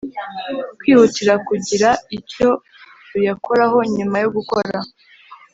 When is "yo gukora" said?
4.23-4.77